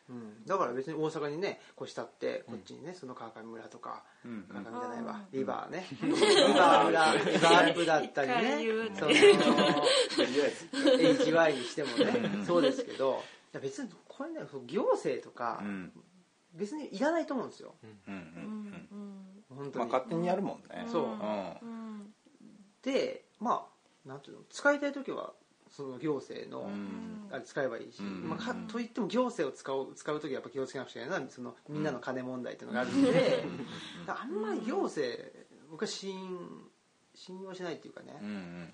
[0.09, 4.43] うん、だから別に大阪にね越したってこっちにねその川上村とかうん。
[4.49, 5.39] 川上じゃないわうん。
[5.39, 5.87] リバーね。
[6.01, 6.09] リ
[6.53, 8.59] バー村リバープだったりね。
[8.99, 12.07] その HY にしてもね
[12.39, 12.45] うん。
[12.45, 13.89] そうですけどいや別に
[14.21, 15.91] これね行政とかうん。
[16.53, 17.75] 別にいらないと思うんですよ。
[17.81, 18.17] うんううん
[18.71, 19.43] ん。
[19.55, 20.85] 本当に、まあ勝手にやるもんね。
[20.91, 21.03] そう。
[21.03, 21.09] うん。
[21.09, 22.13] うん
[22.83, 23.67] でま
[24.05, 25.33] あなんていうの使いたい時は
[25.69, 27.29] その行政の、うん。
[27.31, 28.27] あれ使えばいいし、うん。
[28.29, 31.19] まあ、かといっても行政を使う使う時はやっぱ気をつけなくちゃいけない。
[31.19, 32.81] のはそのみんなの金問題っていうのが。
[32.81, 33.43] あるんで、
[34.07, 35.23] あんまり行政
[35.69, 36.69] 僕は信
[37.15, 38.19] 信用しないっていうかね。
[38.21, 38.73] うんう、ん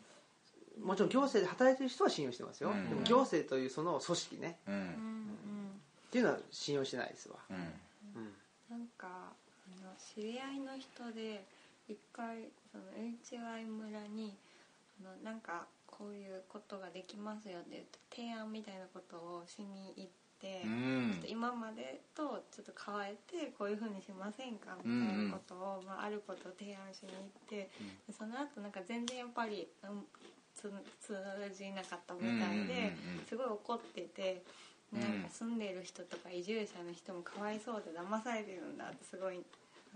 [0.84, 2.90] もちろん行政で働いてる人は信用してますよ、うん。
[2.90, 4.60] でも行政というその組織ね。
[4.68, 4.74] うん。
[4.74, 5.28] うんうん
[6.08, 7.58] っていうのは信用してないですわ、うん。
[7.58, 8.34] うん。
[8.70, 11.44] なんかあの知り合いの人で
[11.90, 14.36] 一回その HY 村に
[15.02, 20.10] あのなんかこういうことができますよって言って提案みたいなことをしに行っ
[20.40, 21.12] て、うん。
[21.12, 27.70] ちょっと今までとちょっと変えてこういうふうにしませんかみたいなことを、まあ、あることを提案しに行って、
[28.08, 30.74] でその後なんか全然やっぱり、うん、つ通
[31.54, 32.94] じなかったみたいで、
[33.30, 34.34] すごい怒ってて。
[34.34, 39.44] うんなんか住んでる人とか移住者の人もかわいそうで騙されてるんだってすごい、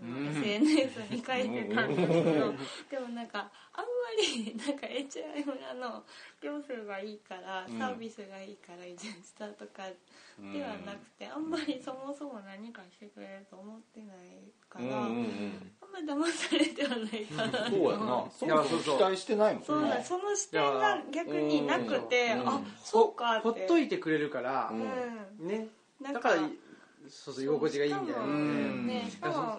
[0.00, 2.54] SNS に書いてたんですけど
[2.90, 3.86] でもなんかあんま
[4.20, 6.02] りなんか HI 村の
[6.42, 7.78] 行政がいいからうん。
[7.78, 9.84] サービスがいいから移住したとか
[10.38, 15.22] ではなくてあんまりそもそも何かしてくれると思ってないから、あん。
[15.92, 18.24] まんま騙されてはないかなそうやな。
[18.30, 23.42] そもそも期待してないもんそうだその視点が逆になくてうんあそうかって。
[23.42, 24.70] ほっといてくれるから
[25.38, 25.68] ね。
[26.00, 26.48] なんかだから
[27.12, 29.12] そうそう居心地がいいみたいなね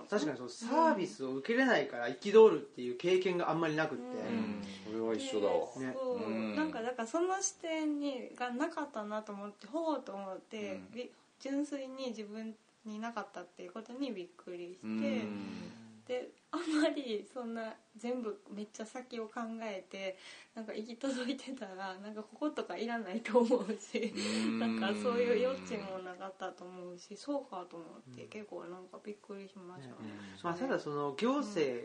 [0.10, 4.62] 確かにそうサービスを受けれないから憤るっていう経験があんまりなくって、うん。
[4.86, 5.54] それは一緒だわ。
[5.78, 5.94] ね。
[5.94, 6.56] そう、うん。
[6.56, 10.92] なんかだからその視点にがなかったなと思ってほうと思って、うん。
[10.92, 20.18] び純粋に自分になかったっていうことにびっくりして、うんであんまりそんな全部めっちゃ先を考えて
[20.54, 24.60] なんか行き届いてたらなんかこことかいらないと思うし、うん。
[24.60, 29.96] なんかそういう余地もなかったと思うしそうかと思って結構なんかびっくりしましたね。
[30.44, 31.82] まあ、ただその行政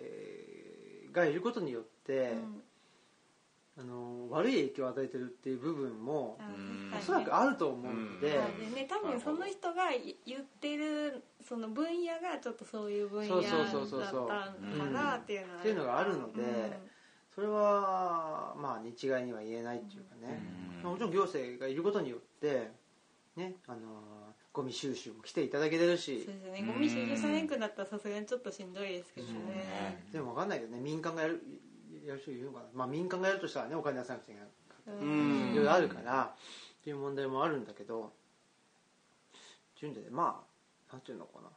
[1.12, 2.62] がいることによって、うん
[3.80, 6.36] あの悪い影響を与えてるっていう部分も
[6.98, 8.88] おそらくあると思うので、はいでね。
[8.90, 9.90] 多分その人が
[10.26, 14.76] 言ってるその分野がちょっとそういう分野だったそうそうそうそう。
[14.76, 16.72] のかなっていうのはっていうのがあるのでうん
[17.32, 20.42] それはまあ一概には言えないっていうかね、
[20.82, 20.90] うん。
[20.90, 22.72] もちろん行政がいることによって
[23.36, 23.78] ねあの
[24.52, 26.24] ゴミ収集も来ていただけてるし。
[26.24, 26.64] そうですね。
[26.66, 30.02] ゴミ収集されんくなったらさすがにちょっとしんどいですけどね。
[30.12, 31.40] でも分かんないけどね民間がやる
[32.09, 35.01] やる人いるのかな、まあ、民間がやるとしたらねお金出さなくちゃいけない。
[35.01, 35.53] うん。
[35.53, 38.12] いろいろあるからっていう問題もあるんだけど
[39.79, 40.42] 順序でま
[40.90, 41.49] あなんていうのかな。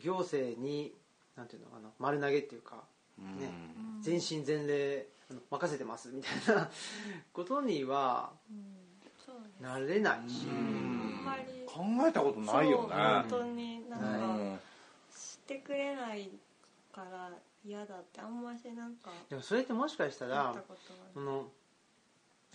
[0.00, 0.94] 行政に
[1.36, 1.90] なんていうのかな。
[1.98, 2.84] 丸投げっていうか
[3.18, 3.50] ね。
[3.96, 4.02] うん。
[4.02, 6.70] 全身全霊あの任せてますみたいな
[7.32, 8.30] ことには
[9.60, 10.46] なれないし。
[10.46, 12.94] うんあんまり考えたことないよね。
[12.94, 14.60] 本当になんうかん。
[15.14, 16.30] してくれない
[16.92, 17.30] から
[17.64, 20.54] 嫌だってあんましなんかでもそれってもしかしたら
[21.14, 21.48] その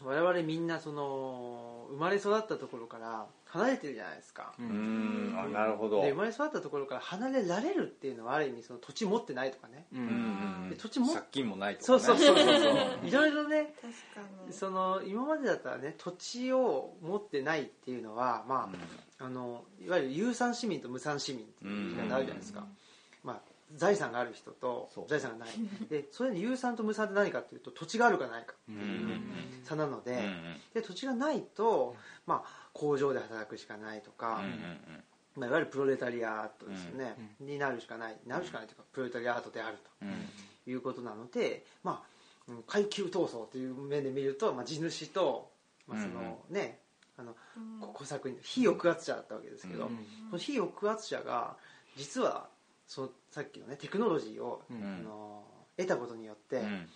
[0.04, 5.34] 我々みんなその生まれ育ったところから離れてるじゃないですか、うん。
[5.38, 6.02] あなるほど。
[6.02, 9.86] で生まれ育ったところから離れられるっていうのはある意味その土地持ってないとかね。
[9.94, 12.76] ううん土地も借金もないとかそうねそうそうそうそう。
[13.08, 14.54] いろいろね確かに。
[14.54, 18.70] その今までだったらね土地を持ってないっていうのはま
[19.20, 22.85] あ、あのいわゆる有産市民と無産市民っていう言い方あるじゃないですか、まあ、
[23.73, 25.56] 財産がある人と財産がない。
[25.89, 29.13] でそれで有産と無産って何かっていうと土地があるかないかってうんい
[29.62, 30.58] う差なので,、うんうん。
[30.73, 31.95] で土地がないと、
[32.28, 34.41] まあ、工場で働くしかないとか、
[35.36, 38.17] まあ、いわゆるプロレタリアートですよね、になるしかない。
[38.28, 40.15] なるしかないというかプロレタリアートであるうんうん。
[40.63, 42.04] ということなので、ま
[42.47, 45.49] あ、うん階級闘争という面で見ると、まあ、地主と、
[45.88, 46.80] まあそのね
[47.17, 47.93] あのうん。
[47.93, 49.97] 小作に非抑圧者だったわけですけど、うん。
[50.30, 51.58] その非抑圧者が
[51.97, 52.47] 実は
[52.88, 54.84] そのさっきのねテクノロジーを、うん。
[54.84, 55.43] あの
[55.78, 56.88] 得たことによって、うん。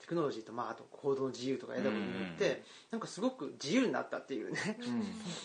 [0.00, 2.56] テクノロジーと、まあ、あと行動の自由とか得たことによって、うん。
[2.92, 4.58] なんかすごく自由になったっていうね、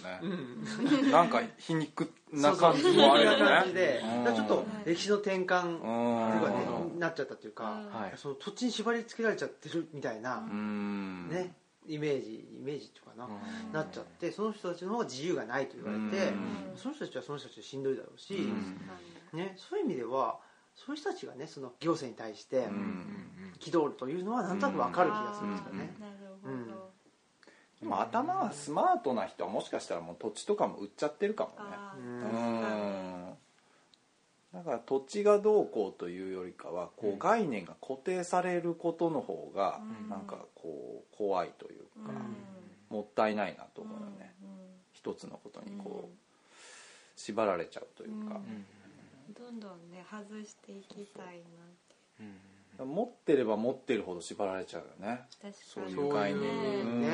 [1.12, 3.38] なんか皮肉な感じもあるよね。
[3.38, 4.36] 感じで、うん。
[4.36, 7.90] ちょっと歴史の転換うんとかねなるほなっちゃったというか、うん。
[7.92, 8.14] はい。
[8.18, 11.30] その土地に縛り付けられちゃってるみたいな、うん。
[11.30, 11.56] ね
[11.88, 13.30] イメージイメージっていうかな、う
[13.70, 13.72] ん。
[13.72, 16.74] なっちゃってその人たちの方が自由がないと言われて、うん。
[16.76, 18.82] その人たちはその人たちでしんどいだろうし、うん
[19.34, 20.38] ね、そういう意味では
[20.76, 23.54] そういう人たちがねその行政に対してうん。
[23.60, 25.94] 憤るというのはなんとなく分かる気がするんですよね。
[26.00, 26.68] なるほうん。
[26.70, 26.90] ど
[27.82, 31.58] でも頭がスマートな人はもしかしたらもう土地とかも売っちゃってるかもね。
[34.54, 40.10] だから土地がどうこうというよりかはこうんう概念が固定されることの方がうん。
[40.10, 42.12] なんかこう怖いというか
[42.90, 42.96] うん。
[42.96, 44.34] もったいないなと思うよね。
[44.44, 44.50] うん
[44.92, 48.42] 一つのことにこう縛られちゃうというか
[49.38, 51.36] どんどんね外していきたいなっ
[52.78, 55.22] て持ってれば持ってるほど縛られちゃうよね。
[55.42, 56.42] 確そうかにいう概念。
[56.42, 57.10] にそういううんね。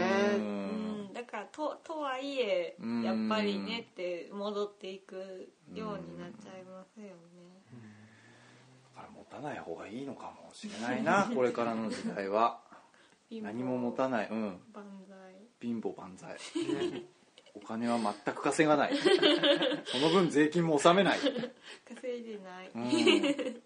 [1.08, 1.14] うん。
[1.14, 5.16] だからととはいえうんやっぱりねって戻っていく
[5.74, 7.12] ようになっちゃいますよね。
[8.96, 12.62] だから持たない方がいいのかもしれないな これからの時代は。
[13.28, 14.30] 貧乏何も持たない。
[14.30, 14.62] うん。
[14.72, 15.18] 万歳。
[15.62, 16.38] 貧乏万歳
[17.56, 18.94] お金は全く稼がない。
[19.86, 23.62] その分税金も納めない、稼いでない、うん、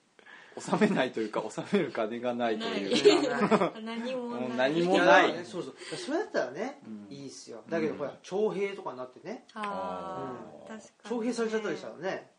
[0.58, 3.30] 納めないというか納める金がないという。
[3.50, 4.74] か何もうんない。
[4.74, 5.76] 何もないそうそう。
[5.98, 7.16] それだったらね、うん。
[7.16, 7.64] いいっすよ。
[7.70, 9.46] だけどほら徴兵とかになってね。
[9.54, 10.36] あ
[10.70, 12.30] うん徴兵されちゃったりしたらね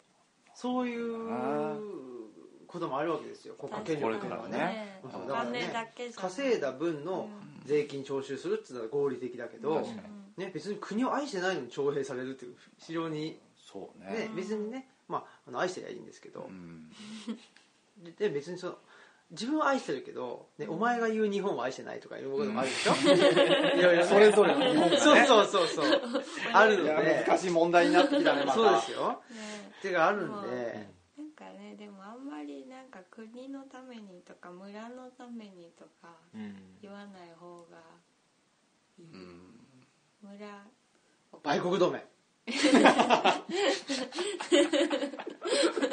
[0.55, 1.77] そういうあ
[2.67, 3.55] こともあるわけですよ。
[3.55, 4.59] 国家権力っていうのはね。
[4.59, 7.29] ねだから金だねけじゃ稼いだ分の
[7.65, 14.21] 税金徴収するっていうのは合理的だけど、確かにね、別に国を愛してないのに徴兵されるっていう非常に、そうね。
[14.21, 16.49] ね、別にね、まあ、あの愛してりゃいいんですけど。
[16.49, 16.91] う、ん。
[18.03, 18.79] でで別にその
[19.31, 22.95] 自分は愛してるけど、ね、お前が言う日本は愛してないとかいうこともあるでしょ、
[23.79, 24.97] いろいろねそれぞれの日本がね。
[24.97, 26.01] そうそうそうそう。
[26.53, 28.55] あるのいやで難しい問題になってきたねまた。
[28.55, 29.23] そうですよ。
[29.31, 29.75] ね。
[29.79, 36.79] ってがあるんうんで、なんかねでもあんまりなんか国のためにとか村のためにとかうん。
[36.81, 37.79] 言わない方が
[38.99, 39.70] いい、うん
[40.23, 40.67] 村。
[41.43, 42.01] 売国同盟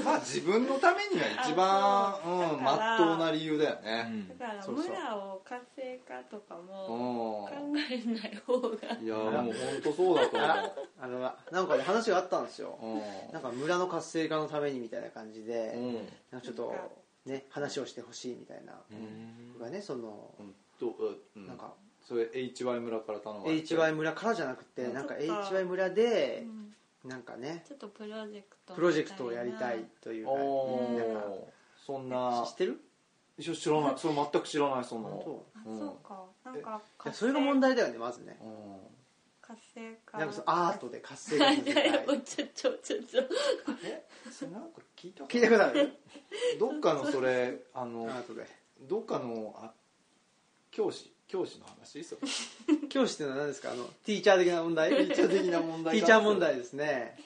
[0.03, 2.57] まあ自分のためには一番うう。
[2.57, 4.27] んまっとうな理由だようねん。
[4.37, 8.69] だから村を活性化とかうも考んえない方が。
[8.99, 11.19] いやもう本当そうだとああの
[11.51, 12.77] なんかね話があったんですよ。
[12.81, 15.83] 思うなんか村の活性化のためにみたいな感じで、うん。
[15.87, 16.73] うんなんかちょっと
[17.25, 18.73] ね話をしてほしいみたいな、
[19.59, 20.55] がねその、うん。
[20.79, 20.87] と
[21.35, 21.47] うん。
[21.47, 21.73] なんか
[22.07, 23.75] それ HY 村から頼まれて。
[23.75, 24.93] HY 村からじゃなくて、うん。
[24.93, 26.45] なんか HY 村で
[27.03, 27.09] う、ん。
[27.09, 31.27] なんかねちょっとプロジェクトプロジェクトをやりたいというかおなんか。
[31.27, 31.53] お
[31.85, 32.45] そんな。
[32.47, 32.79] 知ってる？
[33.37, 33.93] 一緒知らない。
[33.97, 35.09] それ全く知らないその。
[35.09, 35.73] 本あう。
[35.73, 36.25] んそうか。
[36.45, 38.37] なんかそれが問題だよねまずね。
[38.41, 38.77] うん。
[39.41, 40.17] 活性化。
[40.17, 42.21] なんかそのアートで活性化させたい。
[42.23, 43.23] ちょちょちょちょ
[43.83, 45.93] えそれなんか聞いた聞いたことある？
[46.59, 48.09] どっかのそれあアの
[48.81, 49.71] どっかのあ
[50.71, 51.13] 教師？
[51.27, 52.03] 教師の話？
[52.03, 52.21] そ れ
[52.89, 53.71] 教師っていうのは何ですか？
[53.71, 54.89] あのティーチャー的な問題？
[54.89, 57.17] ティーチャー的な問題ティーチャー問題ですね。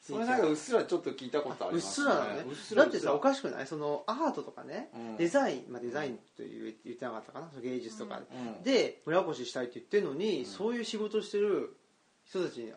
[0.00, 2.44] それなんかうっすらちょっと聞いたことありうっますすらなのね。
[2.48, 3.66] うっすらだってさおかしくない？
[3.66, 5.16] そのアートとかね、うん。
[5.18, 7.48] デザイン、まあ、デザインと言言ってなかったかな？
[7.50, 8.62] その芸術とか、うん。
[8.62, 11.76] で村越したいって言ってるのに、そういう仕事してる
[12.24, 12.72] 人たちに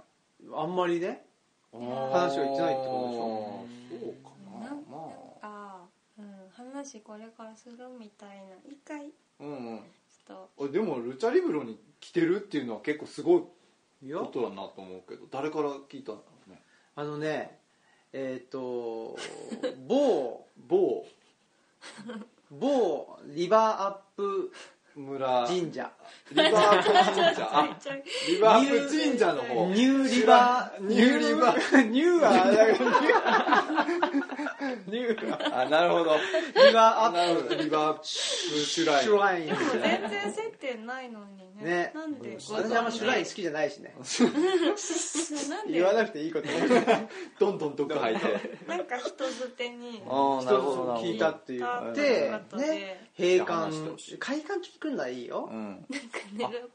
[0.54, 1.26] あんまりね
[1.72, 4.06] 話を言ってないってことでしょ。
[4.06, 4.68] そうかな。
[4.68, 4.98] なんま
[5.42, 5.88] か、
[6.20, 8.56] うん、話これからするみたいな。
[8.70, 9.10] 一回。
[9.40, 9.84] うんうん
[10.28, 10.50] と。
[10.60, 13.42] あでもルチャリブロに来てるっていうのは結構すごい
[14.14, 16.62] ことだなと思うけど誰から聞いたんだろうね
[16.96, 17.60] あのね
[18.14, 19.18] えっ、と
[19.88, 21.06] 某 某。
[22.52, 24.52] 某リバーアップ
[24.96, 25.48] 村。
[25.50, 25.92] リ神社。
[26.36, 27.96] バー神社。
[28.28, 29.68] リバープ 神社の方。
[29.68, 30.86] ニューリバー。
[30.86, 31.90] ニューリバー。
[31.90, 34.92] ニューはあれだけどニュー。
[34.92, 36.16] ニューはあなるほど。
[36.16, 37.56] リバーアッなるほど。
[37.56, 39.00] リバープシュライン。
[39.00, 39.48] プシュライン。
[39.48, 41.64] 全然接点ないのにね。
[41.64, 41.92] ね。
[41.96, 42.36] なんでうん。
[42.38, 43.96] 私あんまシュライン好きじゃないしね。
[45.68, 46.48] 言わなくていいこと。
[47.40, 48.26] どんどんどっか入って。
[48.68, 51.04] なんか人づてにああなるほどなるほど。
[51.04, 52.68] 聞いたっていってた後で。
[52.68, 53.52] ね閉館。
[53.54, 54.18] 話してほしい。
[54.18, 55.48] 開館聞くんならいいよ。
[55.50, 55.86] うん。
[55.90, 55.98] ね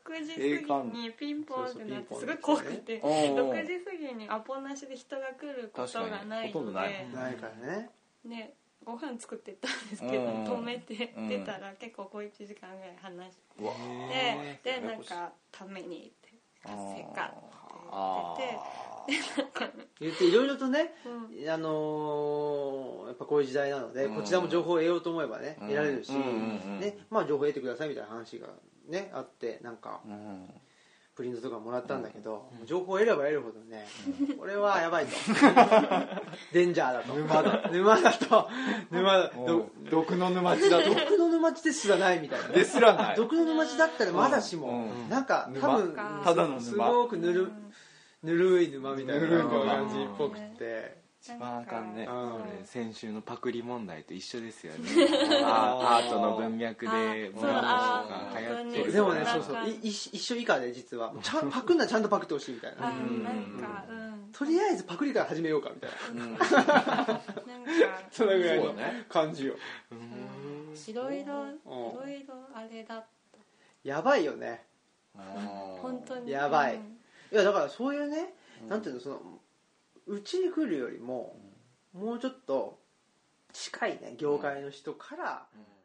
[0.06, 0.34] 6時
[0.68, 3.00] 過ぎにピンポンってなってそうそうすごい怖くて。
[3.02, 6.90] おー6時過ぎにアポなしで人が来ることがない確かにほとんのどない。
[6.90, 7.90] でないからね。
[8.24, 10.44] ねご飯作ってたんですけどうん。
[10.44, 13.72] 止めてうん出たら結構小1時間ぐらい話してうわ
[14.08, 17.46] ででなんかためにって活性化って
[17.90, 18.36] あ
[19.08, 19.38] 言って
[19.78, 21.50] て言っていろいろとねうん。
[21.50, 22.85] あのー
[23.26, 24.14] こういう時代なので、うん。
[24.14, 25.68] こちらも情報を得ようと思えばね、うん。
[25.68, 28.48] 得られるし、ねまあ、情報を得てくださいみたいな話が、
[28.88, 30.48] ね、あってなんかうん。
[31.16, 33.86] プリントとかもらったんだけど、情報を得れば得るほどね、
[34.38, 35.12] これはやばいと。
[36.52, 37.14] デンジャーだと。
[37.14, 37.70] 沼だ。
[37.72, 38.48] 沼だと。
[38.90, 39.32] 沼だ。
[39.90, 40.90] 毒の沼地だと。
[40.90, 42.48] 毒の沼地ですらないみたいな。
[42.48, 43.16] ですらない。
[43.16, 45.08] 毒の沼地だったらまだしも、うん。
[45.08, 46.20] なんか多分沼。
[46.22, 46.60] ただの沼。
[46.60, 47.50] すごくぬる
[48.22, 49.64] ぬるい沼みたいなぬるい沼。
[49.64, 52.06] 感じっぽくて、一番あかんね。
[52.08, 52.64] うん。
[52.64, 54.88] 先週のパクリ問題と一緒ですよね。
[55.44, 62.86] アートの文脈であ村越とか流行ってるでもねそうそうい一一緒以下で実はちゃんパクんならちゃんとパクってほしいみたいな。
[62.86, 63.00] あなん
[63.60, 64.30] かうん。
[64.32, 66.22] とりあえずパクリから始めようかみたいな。
[66.22, 66.32] うん。
[66.32, 67.20] なんか。
[68.12, 68.74] そのぐらいの
[69.08, 69.54] 感じよ。
[70.86, 73.38] いろいろいろいろあれだった。
[73.82, 74.64] やばいよね。
[75.82, 76.30] 本当に。
[76.30, 76.76] やばい。
[76.76, 76.82] うん。
[77.32, 78.34] いやだからそういうね、
[78.68, 79.20] なんていうのその
[80.06, 81.36] うちに来るよりも、
[81.92, 82.78] もうちょっと
[83.52, 85.75] 近いね業界の人から、うん。